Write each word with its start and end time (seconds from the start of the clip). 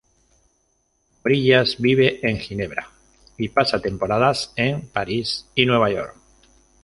Morillas 1.23 1.75
vive 1.79 2.21
en 2.27 2.39
Ginebra, 2.39 2.89
y 3.37 3.49
pasa 3.49 3.79
temporadas 3.79 4.51
en 4.55 4.87
París 4.91 5.45
y 5.53 5.67
Nueva 5.67 5.91
York. 5.91 6.15